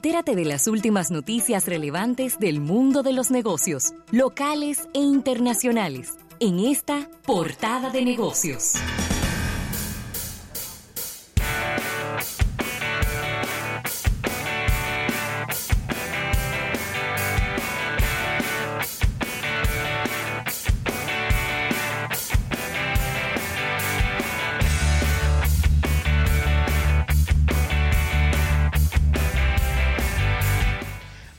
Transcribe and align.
Entérate 0.00 0.36
de 0.36 0.44
las 0.44 0.68
últimas 0.68 1.10
noticias 1.10 1.66
relevantes 1.66 2.38
del 2.38 2.60
mundo 2.60 3.02
de 3.02 3.12
los 3.12 3.32
negocios, 3.32 3.94
locales 4.12 4.88
e 4.94 5.00
internacionales, 5.00 6.14
en 6.38 6.60
esta 6.60 7.10
portada 7.26 7.90
de 7.90 8.04
negocios. 8.04 8.74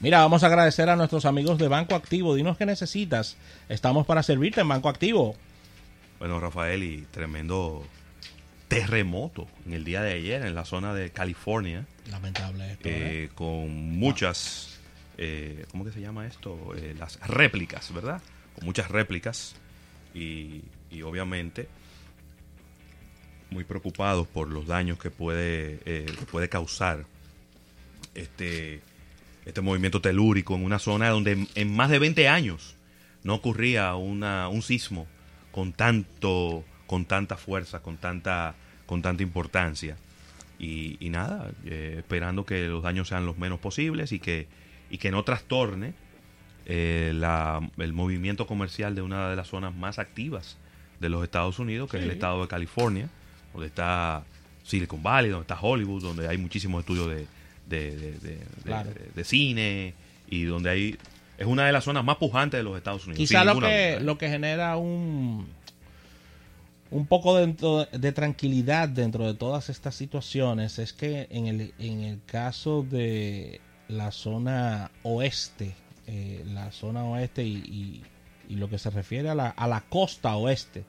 Mira, 0.09 0.21
vamos 0.21 0.41
a 0.41 0.47
agradecer 0.47 0.89
a 0.89 0.95
nuestros 0.95 1.25
amigos 1.25 1.59
de 1.59 1.67
Banco 1.67 1.93
Activo. 1.93 2.33
Dinos 2.33 2.57
qué 2.57 2.65
necesitas. 2.65 3.37
Estamos 3.69 4.07
para 4.07 4.23
servirte 4.23 4.59
en 4.59 4.67
Banco 4.67 4.89
Activo. 4.89 5.35
Bueno, 6.17 6.39
Rafael, 6.39 6.81
y 6.81 7.01
tremendo 7.11 7.85
terremoto 8.67 9.47
en 9.67 9.73
el 9.73 9.83
día 9.83 10.01
de 10.01 10.13
ayer 10.13 10.43
en 10.47 10.55
la 10.55 10.65
zona 10.65 10.95
de 10.95 11.11
California. 11.11 11.85
Lamentable 12.09 12.71
esto. 12.71 12.89
eh, 12.89 13.29
con 13.35 13.69
muchas, 13.99 14.79
eh, 15.19 15.67
¿cómo 15.69 15.85
que 15.85 15.91
se 15.91 16.01
llama 16.01 16.25
esto? 16.25 16.57
Eh, 16.75 16.95
las 16.97 17.19
réplicas, 17.27 17.93
¿verdad? 17.93 18.19
Con 18.55 18.65
muchas 18.65 18.89
réplicas 18.89 19.57
y, 20.15 20.63
y 20.89 21.03
obviamente 21.03 21.67
muy 23.51 23.63
preocupados 23.63 24.27
por 24.27 24.47
los 24.47 24.65
daños 24.65 24.97
que 24.97 25.11
puede, 25.11 25.77
que 25.85 26.25
puede 26.31 26.49
causar 26.49 27.05
este, 28.15 28.81
este 29.49 29.61
movimiento 29.61 30.01
telúrico 30.01 30.55
en 30.55 30.63
una 30.63 30.79
zona 30.79 31.09
donde 31.09 31.47
en, 31.55 31.75
más 31.75 31.89
de 31.89 31.99
20 31.99 32.27
años 32.29 32.75
no 33.23 33.35
ocurría 33.35 33.95
una, 33.95 34.47
un 34.47 34.61
sismo 34.61 35.05
con 35.51 35.73
tanto 35.73 36.63
con 36.87 37.05
tanta 37.05 37.37
fuerza, 37.37 37.81
con 37.81 37.97
tanta 37.97 38.55
con 38.85 39.01
tanta 39.03 39.21
importancia. 39.21 39.97
Y, 40.57 40.97
y 40.99 41.09
nada, 41.09 41.51
eh, 41.65 41.95
esperando 41.99 42.45
que 42.45 42.67
los 42.67 42.81
daños 42.83 43.07
sean 43.07 43.25
los 43.25 43.37
menos 43.37 43.59
posibles 43.59 44.11
y 44.11 44.19
que, 44.19 44.47
y 44.89 44.97
que 44.97 45.11
no 45.11 45.23
trastorne 45.23 45.93
eh, 46.65 47.13
la- 47.15 47.61
el 47.77 47.93
movimiento 47.93 48.45
comercial 48.47 48.93
de 48.95 49.01
una 49.01 49.29
de 49.29 49.35
las 49.35 49.47
zonas 49.47 49.73
más 49.75 49.99
activas 49.99 50.57
de 50.99 51.09
los 51.09 51.23
Estados 51.23 51.59
Unidos, 51.59 51.89
que 51.89 51.97
es 51.97 52.03
el 52.03 52.09
estado 52.15 52.41
de 52.41 52.47
California, 52.47 53.09
donde 53.53 53.67
está 53.67 54.23
Silicon 54.63 55.01
Valley, 55.01 55.31
donde 55.31 55.43
está 55.43 55.57
Hollywood, 55.61 56.01
donde 56.03 56.27
hay 56.27 56.37
muchísimos 56.37 56.81
estudios 56.81 57.07
de, 57.09 57.25
de, 57.69 57.95
de- 57.95 58.11
de- 58.19 58.39
Claro. 58.63 58.89
cine 59.23 59.93
y 60.29 60.43
donde 60.43 60.69
hay... 60.69 60.97
Es 61.37 61.45
una 61.47 61.65
de 61.65 61.71
las 61.71 61.85
zonas 61.85 62.03
más 62.03 62.17
pujantes 62.17 62.57
de 62.59 62.63
los 62.63 62.75
Estados 62.75 63.05
Unidos. 63.05 63.17
Quizá 63.17 63.45
lo 63.45 63.59
que, 63.59 63.91
duda. 63.93 63.99
lo 64.01 64.17
que 64.17 64.27
genera 64.29 64.75
un, 64.75 65.47
un 66.91 67.05
poco 67.05 67.37
dentro 67.37 67.85
de 67.85 68.11
tranquilidad 68.11 68.89
dentro 68.89 69.25
de 69.25 69.33
todas 69.35 69.69
estas 69.69 69.95
situaciones 69.95 70.79
es 70.79 70.91
que 70.91 71.27
en 71.29 71.47
el, 71.47 71.73
en 71.79 72.01
el 72.01 72.19
caso 72.25 72.83
de 72.83 73.61
la 73.87 74.11
zona 74.11 74.91
oeste, 75.03 75.75
eh, 76.07 76.43
la 76.47 76.71
zona 76.71 77.05
oeste 77.05 77.43
y, 77.45 77.55
y- 77.57 78.03
y 78.49 78.55
lo 78.55 78.67
que 78.69 78.79
se 78.79 78.89
refiere 78.89 79.29
a 79.29 79.35
la, 79.35 79.49
a 79.49 79.67
la 79.67 79.81
costa 79.81 80.35
oeste 80.35 80.83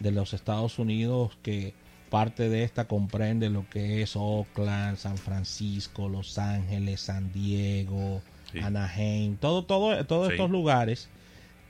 de 0.00 0.10
los 0.10 0.34
Estados 0.34 0.78
Unidos, 0.80 1.38
que 1.42 1.72
parte 2.10 2.48
de 2.48 2.62
esta 2.64 2.86
comprende 2.86 3.50
lo 3.50 3.68
que 3.68 4.02
es 4.02 4.14
Oakland, 4.16 4.96
San 4.96 5.16
Francisco, 5.18 6.08
Los 6.08 6.38
Ángeles, 6.38 7.00
San 7.00 7.32
Diego, 7.32 8.22
Sí. 8.52 8.58
Anaheim, 8.60 9.36
todo, 9.36 9.64
todo, 9.64 10.04
todos 10.06 10.28
Sí. 10.28 10.34
estos 10.34 10.50
lugares 10.50 11.08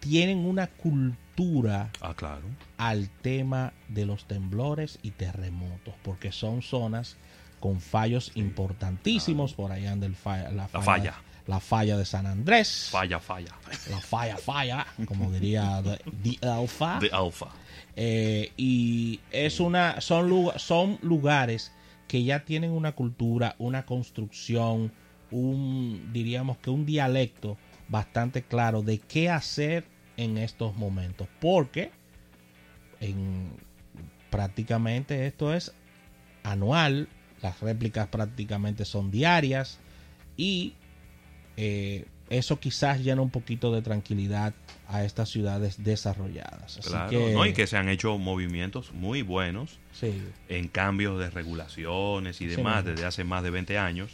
tienen 0.00 0.38
una 0.44 0.66
cultura 0.66 1.90
Ah, 2.00 2.14
claro. 2.14 2.42
al 2.76 3.08
tema 3.08 3.72
de 3.88 4.04
los 4.06 4.26
temblores 4.26 4.98
y 5.02 5.12
terremotos, 5.12 5.94
porque 6.02 6.30
son 6.30 6.60
zonas 6.62 7.16
con 7.60 7.80
fallos 7.80 8.32
importantísimos. 8.34 9.54
Por 9.54 9.72
allá 9.72 9.92
anda 9.92 10.06
el 10.06 10.14
fa- 10.14 10.50
la, 10.50 10.68
falla, 10.68 10.84
falla. 10.84 11.14
La 11.46 11.60
falla 11.60 11.96
de 11.96 12.04
San 12.04 12.26
Andrés, 12.26 12.88
Falla, 12.90 13.20
falla. 13.20 13.54
la 13.90 13.98
falla, 13.98 14.36
falla, 14.38 14.86
como 15.06 15.30
diría 15.30 15.82
The, 15.82 16.38
The 16.38 16.48
Alpha. 16.48 16.98
De 17.00 17.10
Alpha. 17.12 17.48
Eh, 17.96 18.52
y 18.56 19.20
es 19.30 19.60
una 19.60 20.00
son, 20.00 20.50
son 20.56 20.98
lugares 21.02 21.72
que 22.08 22.24
ya 22.24 22.44
tienen 22.44 22.70
una 22.70 22.92
cultura, 22.92 23.54
una 23.58 23.84
construcción, 23.84 24.92
un 25.30 26.10
diríamos 26.12 26.58
que 26.58 26.70
un 26.70 26.86
dialecto 26.86 27.56
bastante 27.88 28.42
claro 28.42 28.82
de 28.82 28.98
qué 28.98 29.28
hacer 29.30 29.84
en 30.16 30.38
estos 30.38 30.76
momentos, 30.76 31.28
porque 31.40 31.90
en 33.00 33.50
prácticamente 34.30 35.26
esto 35.26 35.52
es 35.52 35.72
anual, 36.42 37.08
las 37.42 37.60
réplicas 37.60 38.08
prácticamente 38.08 38.84
son 38.84 39.10
diarias 39.10 39.78
y 40.36 40.74
eh, 41.56 42.06
eso 42.30 42.58
quizás 42.58 43.00
llena 43.00 43.22
un 43.22 43.30
poquito 43.30 43.72
de 43.72 43.82
tranquilidad 43.82 44.54
a 44.88 45.04
estas 45.04 45.28
ciudades 45.28 45.82
desarrolladas. 45.84 46.78
Así 46.78 46.88
Claro. 46.88 47.10
que, 47.10 47.32
¿no? 47.32 47.46
Y 47.46 47.52
que 47.52 47.66
se 47.66 47.76
han 47.76 47.88
hecho 47.88 48.16
movimientos 48.18 48.92
muy 48.92 49.22
buenos 49.22 49.78
sí, 49.92 50.22
en 50.48 50.68
cambios 50.68 51.18
de 51.18 51.30
regulaciones 51.30 52.40
y 52.40 52.46
demás 52.46 52.84
desde 52.84 53.04
hace 53.04 53.24
más 53.24 53.42
de 53.42 53.50
20 53.50 53.78
años. 53.78 54.10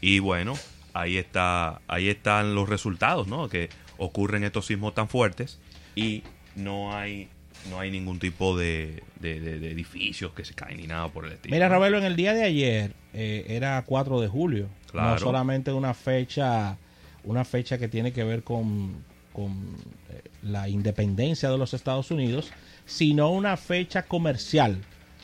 Y 0.00 0.18
bueno, 0.18 0.54
ahí 0.92 1.16
está 1.16 1.80
ahí 1.88 2.08
están 2.08 2.54
los 2.54 2.68
resultados, 2.68 3.26
¿no? 3.28 3.48
Que 3.48 3.70
ocurren 3.98 4.44
estos 4.44 4.66
sismos 4.66 4.94
tan 4.94 5.08
fuertes 5.08 5.58
y 5.94 6.22
no 6.56 6.96
hay 6.96 7.28
no 7.70 7.78
hay 7.80 7.90
ningún 7.90 8.18
tipo 8.18 8.56
de, 8.56 9.02
de- 9.20 9.40
de- 9.40 9.58
de 9.58 9.70
edificios 9.70 10.32
que 10.32 10.44
se 10.44 10.54
caen 10.54 10.78
ni 10.78 10.86
nada 10.86 11.08
por 11.08 11.26
el 11.26 11.32
estilo. 11.32 11.54
Mira, 11.54 11.68
Ravelo, 11.68 11.98
en 11.98 12.04
el 12.04 12.16
día 12.16 12.32
de 12.34 12.44
ayer 12.44 12.92
eh, 13.14 13.44
era 13.48 13.82
4 13.86 14.20
de 14.20 14.28
julio. 14.28 14.68
No 14.94 15.18
solamente 15.18 15.72
una 15.72 15.94
fecha, 15.94 16.76
una 17.24 17.44
fecha 17.44 17.78
que 17.78 17.88
tiene 17.88 18.12
que 18.12 18.24
ver 18.24 18.42
con, 18.42 18.96
con, 19.32 19.76
eh, 20.10 20.22
la 20.42 20.68
independencia 20.68 21.50
de 21.50 21.56
los 21.58 21.72
Estados 21.72 22.10
Unidos, 22.10 22.50
sino 22.84 23.30
una 23.30 23.56
fecha 23.56 24.02
comercial 24.02 24.78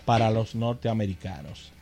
para 0.06 0.30
los 0.30 0.54
norteamericanos. 0.54 1.72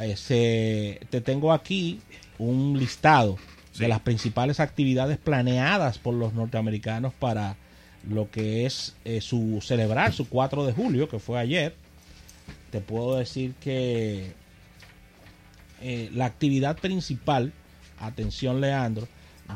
Eh, 0.00 0.16
se- 0.16 1.00
te 1.10 1.20
tengo 1.20 1.52
aquí 1.52 2.00
un 2.38 2.78
listado 2.78 3.38
Sí. 3.72 3.82
de 3.84 3.88
las 3.88 4.00
principales 4.00 4.58
actividades 4.60 5.16
planeadas 5.18 5.98
por 5.98 6.12
los 6.14 6.32
norteamericanos 6.34 7.14
para 7.14 7.56
lo 8.08 8.30
que 8.30 8.66
es 8.66 8.94
eh, 9.04 9.20
su 9.20 9.60
celebrar 9.62 10.12
su 10.12 10.28
4 10.28 10.66
de 10.66 10.72
julio, 10.72 11.08
que 11.08 11.18
fue 11.18 11.38
ayer 11.38 11.74
te 12.70 12.80
puedo 12.80 13.16
decir 13.16 13.54
que 13.60 14.32
eh, 15.82 16.10
la 16.14 16.26
actividad 16.26 16.78
principal, 16.78 17.52
atención 17.98 18.60
Leandro, 18.60 19.08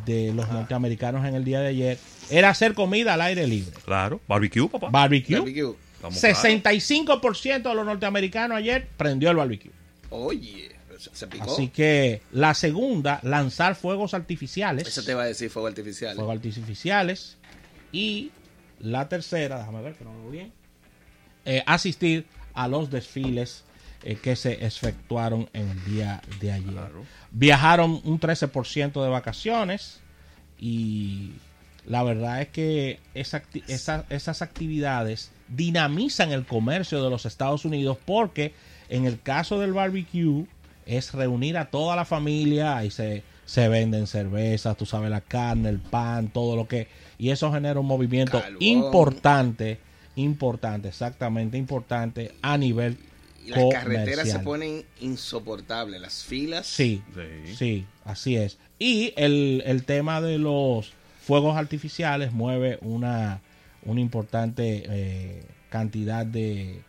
de 0.04 0.32
los 0.34 0.48
norteamericanos 0.48 1.24
en 1.24 1.36
el 1.36 1.44
día 1.44 1.60
de 1.60 1.68
ayer 1.68 1.98
era 2.28 2.48
hacer 2.48 2.74
comida 2.74 3.14
al 3.14 3.20
aire 3.20 3.46
libre. 3.46 3.72
Claro, 3.84 4.20
barbecue, 4.26 4.68
papá. 4.68 4.90
Barbecue. 4.90 5.38
Barbecue. 5.38 5.76
Estamos 5.94 6.18
claros. 6.18 6.44
65% 6.44 7.62
de 7.62 7.74
los 7.74 7.86
norteamericanos 7.86 8.58
ayer 8.58 8.88
prendió 8.96 9.30
el 9.30 9.36
barbecue. 9.36 9.70
Oye, 10.10 10.72
se, 10.98 11.10
se 11.12 11.26
picó. 11.28 11.52
Así 11.52 11.68
que 11.68 12.22
la 12.32 12.54
segunda, 12.54 13.20
lanzar 13.22 13.76
fuegos 13.76 14.14
artificiales. 14.14 14.88
Eso 14.88 15.04
te 15.04 15.14
va 15.14 15.22
a 15.22 15.26
decir 15.26 15.48
fuego 15.48 15.68
artificial. 15.68 16.16
fuegos 16.16 16.34
artificiales. 16.34 17.36
Y 17.94 18.30
la 18.80 19.08
tercera, 19.08 19.58
déjame 19.58 19.82
ver 19.82 19.94
que 19.94 20.04
no 20.04 20.12
lo 20.12 20.22
veo 20.22 20.30
bien, 20.30 20.52
eh, 21.44 21.62
asistir 21.66 22.26
a 22.54 22.66
los 22.68 22.90
desfiles 22.90 23.64
eh, 24.02 24.16
que 24.16 24.36
se 24.36 24.64
efectuaron 24.66 25.48
en 25.52 25.68
el 25.70 25.84
día 25.84 26.20
de 26.40 26.52
ayer. 26.52 26.72
Claro. 26.72 27.04
Viajaron 27.30 28.00
un 28.04 28.18
13% 28.20 29.02
de 29.02 29.08
vacaciones 29.08 30.00
y 30.58 31.32
la 31.86 32.02
verdad 32.02 32.42
es 32.42 32.48
que 32.48 32.98
esa 33.14 33.42
acti- 33.42 33.62
esa- 33.68 34.04
esas 34.10 34.42
actividades 34.42 35.30
dinamizan 35.48 36.32
el 36.32 36.44
comercio 36.46 37.02
de 37.02 37.10
los 37.10 37.26
Estados 37.26 37.64
Unidos 37.64 37.98
porque 38.04 38.54
en 38.88 39.04
el 39.06 39.20
caso 39.20 39.58
del 39.60 39.72
barbecue 39.72 40.46
es 40.86 41.12
reunir 41.14 41.56
a 41.56 41.66
toda 41.70 41.96
la 41.96 42.04
familia 42.04 42.84
y 42.84 42.90
se, 42.90 43.22
se 43.46 43.68
venden 43.68 44.06
cervezas, 44.06 44.76
tú 44.76 44.86
sabes, 44.86 45.10
la 45.10 45.20
carne, 45.20 45.68
el 45.68 45.80
pan, 45.80 46.28
todo 46.28 46.56
lo 46.56 46.66
que... 46.68 46.88
Y 47.18 47.30
eso 47.30 47.52
genera 47.52 47.78
un 47.80 47.86
movimiento 47.86 48.42
importante, 48.58 49.78
importante, 50.16 50.88
exactamente 50.88 51.56
importante 51.56 52.32
a 52.42 52.58
nivel 52.58 52.98
y 53.44 53.50
las 53.50 53.64
carreteras 53.72 54.28
se 54.30 54.38
ponen 54.38 54.84
insoportables. 55.00 56.00
Las 56.00 56.24
filas. 56.24 56.66
Sí, 56.66 57.02
Sí. 57.14 57.54
sí, 57.54 57.86
así 58.04 58.36
es. 58.36 58.58
Y 58.78 59.12
el, 59.16 59.62
el 59.66 59.84
tema 59.84 60.20
de 60.20 60.38
los 60.38 60.92
fuegos 61.22 61.56
artificiales 61.56 62.32
mueve 62.32 62.78
una, 62.80 63.40
una 63.84 64.00
importante 64.00 64.84
eh, 64.86 65.44
cantidad 65.68 66.24
de, 66.24 66.82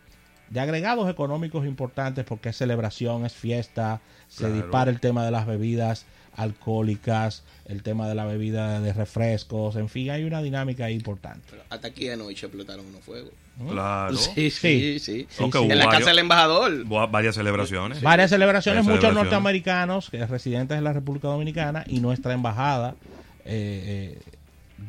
de 0.50 0.60
agregados 0.60 1.10
económicos 1.10 1.66
importantes 1.66 2.26
porque 2.26 2.50
es 2.50 2.58
celebración, 2.58 3.26
es 3.26 3.34
fiesta, 3.34 4.02
se 4.28 4.40
Claro. 4.46 4.56
dispara 4.56 4.92
el 4.92 5.00
tema 5.00 5.26
de 5.26 5.32
las 5.32 5.46
bebidas 5.48 6.06
alcohólicas, 6.36 7.44
el 7.66 7.82
tema 7.84 8.08
de 8.08 8.16
la 8.16 8.26
bebida 8.26 8.80
de 8.82 8.94
refrescos, 8.94 9.76
en 9.78 9.90
fin, 9.90 10.10
hay 10.12 10.24
una 10.24 10.42
dinámica 10.42 10.86
ahí 10.86 10.94
importante. 10.94 11.48
Pero 11.50 11.64
hasta 11.70 11.88
aquí 11.88 12.10
anoche 12.10 12.46
explotaron 12.46 12.86
unos 12.86 13.02
fuegos. 13.02 13.32
Claro. 13.70 14.16
Sí, 14.18 14.50
sí, 14.50 15.00
sí. 15.00 15.28
Aunque 15.40 15.60
hubo 15.60 15.72
En 15.72 15.80
la 15.80 15.88
casa 15.88 16.10
del 16.10 16.20
embajador. 16.20 16.86
Varias 17.10 17.36
celebraciones. 17.36 18.02
Varias 18.02 18.30
celebraciones, 18.32 18.80
Varias 18.86 18.86
muchos 18.86 19.02
celebraciones. 19.10 19.32
norteamericanos 19.32 20.10
que 20.10 20.26
residentes 20.26 20.78
de 20.78 20.82
la 20.82 20.92
República 20.94 21.30
Dominicana 21.30 21.86
y 21.88 22.02
nuestra 22.02 22.34
embajada 22.34 22.96
eh, 23.46 24.18
eh, 24.18 24.20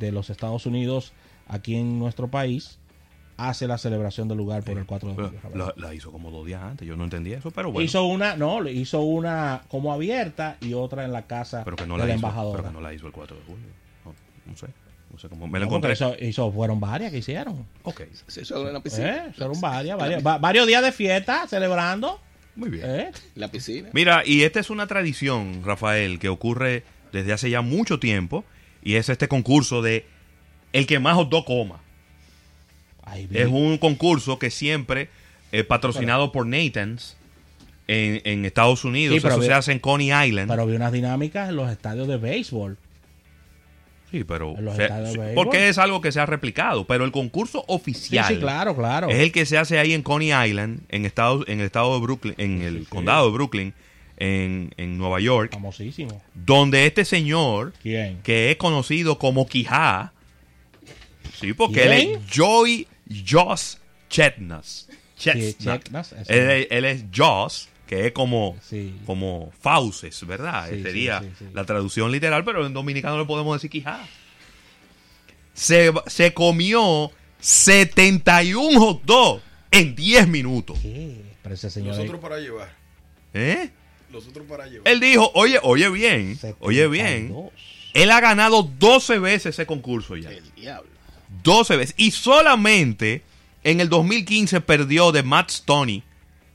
de 0.00 0.10
los 0.12 0.30
Estados 0.30 0.66
Unidos 0.66 1.12
aquí 1.48 1.76
en 1.76 1.98
nuestro 2.00 2.26
país 2.28 2.78
hace 3.38 3.66
la 3.66 3.76
celebración 3.78 4.28
del 4.28 4.38
lugar 4.38 4.62
por 4.62 4.78
el 4.78 4.86
4 4.86 5.08
de 5.10 5.14
julio. 5.14 5.32
La, 5.54 5.72
la 5.76 5.94
hizo 5.94 6.10
como 6.12 6.30
dos 6.30 6.46
días 6.46 6.62
antes. 6.62 6.86
Yo 6.88 6.96
no 6.96 7.04
entendía 7.04 7.38
eso, 7.38 7.50
pero 7.50 7.70
bueno. 7.70 7.84
Hizo 7.84 8.04
una, 8.04 8.36
no, 8.36 8.60
le 8.60 8.72
hizo 8.72 9.00
una 9.00 9.62
como 9.68 9.92
abierta 9.92 10.56
y 10.60 10.72
otra 10.74 11.04
en 11.04 11.12
la 11.12 11.26
casa 11.26 11.62
pero 11.64 11.76
que 11.76 11.86
no 11.86 11.94
de 11.94 12.00
la 12.00 12.06
la 12.06 12.10
hizo. 12.14 12.26
embajadora. 12.26 12.56
Pero 12.62 12.68
que 12.70 12.74
no 12.74 12.80
la 12.80 12.94
hizo 12.94 13.06
el 13.06 13.12
4 13.12 13.36
de 13.36 13.42
julio. 13.44 13.66
No, 14.04 14.14
no 14.50 14.56
sé. 14.56 14.66
No 15.12 15.18
sé 15.18 15.28
cómo. 15.28 15.46
Me 15.46 15.58
No, 15.60 15.66
porque 15.68 15.88
encontré. 15.88 15.92
Eso, 15.92 16.14
hizo- 16.20 16.50
fueron 16.52 16.80
varias 16.80 17.12
que 17.12 17.18
hicieron. 17.18 17.64
Ok. 17.84 18.02
Se 18.26 18.42
hizo 18.42 18.66
en 18.66 18.74
la 18.74 18.80
piscina. 18.80 19.26
Eh, 19.28 19.32
fueron 19.36 19.60
varias, 19.60 19.98
varias- 19.98 20.26
va- 20.26 20.38
varios 20.38 20.66
días 20.66 20.82
de 20.82 20.92
fiesta 20.92 21.46
celebrando. 21.46 22.20
Muy 22.56 22.70
bien. 22.70 22.84
eh. 22.90 23.10
La 23.34 23.48
piscina. 23.48 23.90
Mira, 23.92 24.22
y 24.26 24.42
esta 24.42 24.60
es 24.60 24.70
una 24.70 24.86
tradición, 24.86 25.62
Rafael, 25.64 26.18
que 26.18 26.28
ocurre 26.30 26.84
desde 27.12 27.32
hace 27.34 27.50
ya 27.50 27.60
mucho 27.60 28.00
tiempo. 28.00 28.44
Y 28.82 28.94
es 28.94 29.08
este 29.08 29.28
concurso 29.28 29.82
de 29.82 30.06
el 30.72 30.86
que 30.86 30.98
más 30.98 31.14
hot 31.16 31.28
dog 31.28 31.44
coma. 31.44 31.80
Es 33.32 33.46
un 33.48 33.78
concurso 33.78 34.38
que 34.38 34.50
siempre 34.50 35.08
es 35.52 35.64
patrocinado 35.64 36.32
por 36.32 36.46
Nathan's 36.46 37.16
en, 37.88 38.20
en 38.24 38.44
Estados 38.44 38.84
Unidos. 38.84 39.14
Sí, 39.16 39.20
pero 39.22 39.34
Eso 39.36 39.44
se 39.44 39.52
hace 39.52 39.72
en 39.72 39.78
Coney 39.78 40.08
Island. 40.28 40.50
Pero 40.50 40.66
vi 40.66 40.74
unas 40.76 40.92
dinámicas 40.92 41.48
en 41.48 41.56
los 41.56 41.70
estadios 41.70 42.08
de 42.08 42.16
béisbol. 42.16 42.76
sí, 44.10 44.24
pero 44.24 44.56
en 44.58 44.64
los 44.64 44.76
se- 44.76 44.82
estadios 44.84 45.08
de 45.08 45.12
sí, 45.14 45.18
béisbol. 45.20 45.44
porque 45.44 45.68
es 45.68 45.78
algo 45.78 46.00
que 46.00 46.10
se 46.12 46.18
ha 46.20 46.26
replicado. 46.26 46.84
Pero 46.86 47.04
el 47.04 47.12
concurso 47.12 47.60
Sí, 47.60 47.64
oficial 47.68 48.34
sí, 48.34 48.40
claro, 48.40 48.74
claro. 48.74 49.08
es 49.08 49.18
el 49.18 49.30
que 49.32 49.46
se 49.46 49.56
hace 49.58 49.78
ahí 49.78 49.92
en 49.92 50.02
Coney 50.02 50.32
Island, 50.48 50.80
en 50.88 51.06
Estados, 51.06 51.44
en 51.48 51.60
el 51.60 51.66
estado 51.66 51.94
de 51.94 52.00
Brooklyn, 52.00 52.34
en 52.38 52.62
el 52.62 52.80
sí. 52.80 52.86
condado 52.88 53.26
de 53.26 53.32
Brooklyn, 53.32 53.74
en, 54.18 54.72
en 54.78 54.96
Nueva 54.98 55.20
York, 55.20 55.52
Famosísimo. 55.52 56.20
donde 56.34 56.86
este 56.86 57.04
señor 57.04 57.72
¿Quién? 57.82 58.18
que 58.22 58.50
es 58.50 58.56
conocido 58.56 59.18
como 59.18 59.46
Quijá. 59.46 60.12
Sí, 61.38 61.52
porque 61.52 61.82
¿Quién? 61.82 61.92
él 61.92 62.00
es 62.12 62.18
Joey 62.34 62.86
Joss 63.26 63.78
Chetnas. 64.08 64.88
Chetnas. 65.18 66.12
Él, 66.28 66.50
es- 66.50 66.66
él 66.70 66.84
es 66.84 67.04
Joss, 67.14 67.68
que 67.86 68.06
es 68.06 68.12
como, 68.12 68.56
Sí. 68.62 68.94
como 69.06 69.52
fauces, 69.60 70.26
¿verdad? 70.26 70.68
Sí, 70.70 70.82
Sería 70.82 71.20
sí, 71.20 71.26
sí, 71.38 71.44
sí. 71.46 71.50
la 71.54 71.64
traducción 71.64 72.10
literal, 72.12 72.44
pero 72.44 72.66
en 72.66 72.72
dominicano 72.74 73.18
le 73.18 73.24
podemos 73.24 73.56
decir 73.56 73.70
Quijá. 73.70 74.06
Se, 75.54 75.92
se 76.06 76.34
comió 76.34 77.10
71 77.40 78.78
hot 78.78 79.02
dogs 79.04 79.42
en 79.70 79.94
10 79.94 80.28
minutos. 80.28 80.78
¿Qué? 80.82 81.22
Pero 81.42 81.54
ese 81.54 81.70
señor. 81.70 81.90
Los 81.90 81.98
ahí- 81.98 82.04
otros 82.06 82.20
para 82.20 82.38
llevar. 82.38 82.74
¿Eh? 83.32 83.70
Los 84.12 84.26
otros 84.28 84.46
para 84.46 84.66
llevar. 84.66 84.86
Él 84.88 85.00
dijo, 85.00 85.30
oye, 85.34 85.58
oye 85.62 85.88
bien, 85.90 86.38
oye 86.60 86.88
bien. 86.88 87.28
72. 87.28 87.52
Él 87.94 88.10
ha 88.10 88.20
ganado 88.20 88.62
12 88.62 89.18
veces 89.18 89.54
ese 89.54 89.64
concurso 89.66 90.16
ya. 90.16 90.30
El 90.30 90.54
diablo. 90.54 90.90
12 91.42 91.76
veces. 91.76 91.94
Y 91.96 92.10
solamente 92.10 93.22
en 93.64 93.80
el 93.80 93.88
2015 93.88 94.60
perdió 94.60 95.12
de 95.12 95.22
Matt 95.22 95.50
Stoney, 95.50 96.02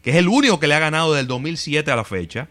que 0.03 0.11
es 0.11 0.15
el 0.15 0.27
único 0.27 0.59
que 0.59 0.67
le 0.67 0.75
ha 0.75 0.79
ganado 0.79 1.13
del 1.13 1.27
2007 1.27 1.89
a 1.91 1.95
la 1.95 2.03
fecha. 2.03 2.47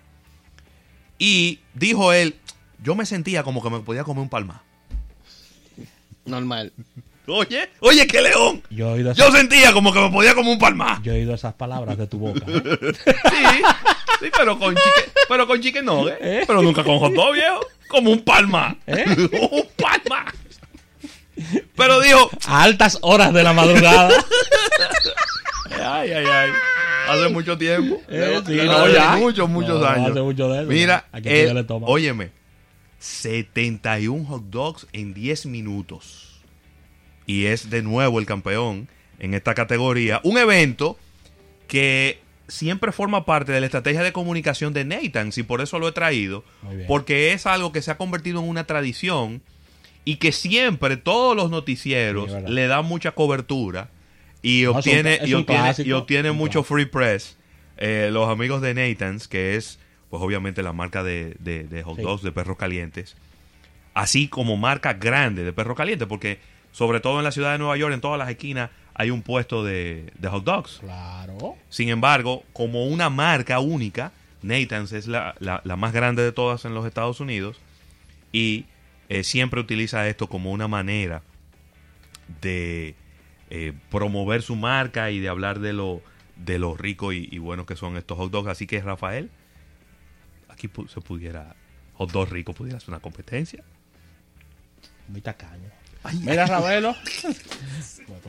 Y 1.19 1.61
dijo 1.75 2.13
él, 2.13 2.37
yo 2.83 2.95
me 2.95 3.07
sentía 3.07 3.43
como 3.43 3.63
que 3.63 3.71
me 3.71 3.81
podía 3.81 4.05
comer 4.05 4.23
un 4.23 4.29
palma. 4.29 4.63
Normal. 6.25 6.73
Oye, 7.27 7.71
oye, 7.81 8.07
qué 8.07 8.21
león. 8.23 8.63
Yo 8.71 8.89
he 8.89 8.93
oído 8.95 9.13
Yo 9.13 9.31
sentía 9.31 9.73
como 9.73 9.93
que 9.93 10.01
me 10.01 10.11
podía 10.11 10.35
comer 10.35 10.53
un 10.53 10.59
palma. 10.59 11.01
yo 11.03 11.13
he 11.13 11.17
oído 11.17 11.35
esas 11.35 11.55
palabras 11.55 11.97
de 11.97 12.07
tu 12.07 12.19
boca. 12.19 12.45
¿eh? 12.47 12.63
Sí, 13.05 14.27
sí, 14.27 14.31
pero 14.37 14.59
con 14.59 14.75
chicken, 14.75 15.13
pero 15.29 15.47
con 15.47 15.61
chicken 15.61 15.85
nugget. 15.85 16.19
¿Eh? 16.21 16.45
Pero 16.47 16.63
nunca 16.63 16.83
con 16.85 16.99
hot 16.99 17.13
dog, 17.13 17.35
viejo. 17.35 17.61
Como 17.89 18.11
un 18.11 18.23
palma. 18.23 18.77
¿Eh? 18.87 19.05
un 19.51 19.67
palma. 19.77 20.33
Pero 21.77 22.01
dijo, 22.01 22.31
A 22.47 22.63
altas 22.63 22.99
horas 23.03 23.33
de 23.33 23.43
la 23.43 23.53
madrugada. 23.53 24.11
Ay, 25.83 26.13
ay, 26.13 26.25
ay. 26.27 26.51
Hace 27.09 27.29
mucho 27.31 27.57
tiempo. 27.59 28.01
Eh, 28.09 28.41
sí, 28.47 28.57
no, 28.65 28.89
ya. 28.89 29.17
muchos, 29.17 29.49
muchos 29.49 29.81
No, 29.81 29.87
años. 29.87 30.11
hace 30.11 30.21
mucho 30.23 30.49
de 30.49 30.61
eso, 30.63 30.69
Mira, 30.71 31.07
él- 31.25 31.57
estómago. 31.59 31.93
óyeme, 31.93 32.31
71 32.99 34.25
hot 34.27 34.45
dogs 34.51 34.87
en 34.93 35.15
10 35.15 35.47
minutos. 35.47 36.41
Y 37.27 37.47
es 37.47 37.71
de 37.71 37.83
nuevo 37.83 38.19
el 38.21 38.27
campeón 38.27 38.89
en 39.19 39.35
esta 39.35 39.55
categoría. 39.55 40.21
Un 40.25 40.39
evento 40.39 40.99
que 41.69 42.21
siempre 42.49 42.93
forma 42.93 43.25
parte 43.25 43.53
de 43.53 43.61
la 43.61 43.67
estrategia 43.67 44.03
de 44.03 44.13
comunicación 44.13 44.73
de 44.73 44.85
Nathan, 44.85 45.31
y 45.37 45.43
por 45.45 45.61
eso 45.61 45.79
lo 45.79 45.89
he 45.89 45.93
traído, 45.93 46.45
porque 46.89 47.33
es 47.33 47.47
algo 47.47 47.71
que 47.73 47.83
se 47.83 47.91
ha 47.93 47.97
convertido 47.97 48.41
en 48.41 48.49
una 48.49 48.65
tradición 48.65 49.43
y 50.05 50.17
que 50.17 50.33
siempre 50.33 50.97
todos 50.97 51.37
los 51.37 51.51
noticieros 51.51 52.31
le 52.49 52.67
dan 52.67 52.85
mucha 52.87 53.13
cobertura 53.13 53.89
y 54.43 54.63
No, 54.63 54.71
es 54.71 54.73
un- 54.73 54.77
obtiene, 54.79 55.15
es 55.23 55.29
y 55.29 55.35
un 55.35 55.41
obtiene, 55.43 55.63
clásico, 55.63 55.89
y 55.89 55.93
obtiene 55.93 56.33
mucho 56.33 56.63
free 56.63 56.87
press. 56.87 57.37
Eh, 57.77 58.09
los 58.13 58.29
amigos 58.29 58.61
de 58.63 58.75
Nathan's, 58.75 59.29
que 59.29 59.57
es 59.57 59.79
pues 60.11 60.23
obviamente 60.23 60.63
la 60.63 60.73
marca 60.73 61.03
de, 61.05 61.37
de, 61.39 61.65
de 61.65 61.83
hot 61.83 61.97
Sí. 61.97 62.03
dogs 62.03 62.23
de 62.23 62.33
perros 62.33 62.57
calientes, 62.57 63.17
así 63.95 64.27
como 64.29 64.57
marca 64.57 64.95
grande 64.95 65.45
de 65.45 65.53
perros 65.53 65.77
calientes, 65.77 66.09
porque 66.09 66.39
sobre 66.73 67.01
todo 67.01 67.19
en 67.19 67.25
la 67.25 67.33
ciudad 67.33 67.53
de 67.53 67.59
Nueva 67.59 67.77
York, 67.77 67.95
en 67.95 68.01
todas 68.01 68.19
las 68.19 68.29
esquinas, 68.29 68.71
hay 68.95 69.11
un 69.11 69.23
puesto 69.23 69.65
de, 69.65 70.13
de 70.19 70.29
hot 70.29 70.45
dogs. 70.45 70.79
Claro. 70.81 71.57
Sin 71.69 71.89
embargo, 71.91 72.43
como 72.53 72.87
una 72.87 73.09
marca 73.09 73.61
única, 73.61 74.13
Nathan's 74.43 74.93
es 74.93 75.07
la, 75.07 75.35
la- 75.39 75.61
la 75.65 75.77
más 75.77 75.93
grande 75.93 76.23
de 76.23 76.33
todas 76.33 76.65
en 76.65 76.75
los 76.75 76.87
Estados 76.87 77.21
Unidos 77.21 77.59
y 78.33 78.65
eh, 79.11 79.25
siempre 79.25 79.61
utiliza 79.61 80.07
esto 80.09 80.29
como 80.29 80.53
una 80.53 80.69
manera 80.69 81.23
de 82.41 82.95
eh, 83.51 83.73
promover 83.91 84.41
su 84.41 84.55
marca 84.55 85.11
y 85.11 85.19
de 85.19 85.29
hablar 85.29 85.59
de 85.59 85.73
lo, 85.73 86.01
de 86.37 86.61
lo 86.61 86.77
rico 86.77 87.13
y, 87.13 87.29
y 87.31 87.41
que 87.67 87.75
son 87.75 87.97
estos 87.97 88.17
hot 88.17 88.31
dogs. 88.31 88.49
Así 88.49 88.69
que, 88.69 88.81
Rafael, 88.81 89.29
aquí 90.49 90.71
se 90.89 91.01
pudiera, 91.01 91.57
hot 91.95 92.13
dog 92.13 92.31
rico, 92.31 92.53
pudiera 92.55 92.79
ser 92.79 92.91
una 92.91 93.01
competencia. 93.01 93.65
Muy 95.09 95.21
tacaño. 95.21 95.71
Mira, 96.23 96.47
Ravelo. 96.47 96.95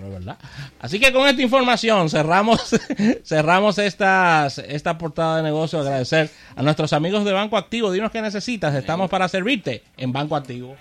Verdad. 0.02 0.38
Así 0.80 1.00
que 1.00 1.14
con 1.14 1.28
esta 1.28 1.42
información 1.42 2.10
cerramos, 2.10 2.76
cerramos 3.24 3.78
estas, 3.78 4.58
esta 4.58 4.98
portada 4.98 5.38
de 5.38 5.44
negocio. 5.44 5.80
Agradecer 5.80 6.32
a 6.56 6.64
nuestros 6.64 6.94
amigos 6.94 7.24
de 7.24 7.34
Banco 7.34 7.56
Activo. 7.56 7.92
Dinos 7.92 8.12
qué 8.12 8.22
necesitas. 8.22 8.74
Estamos 8.74 9.10
para 9.10 9.28
servirte 9.28 9.84
en 9.98 10.12
Banco 10.12 10.36
Activo. 10.36 10.76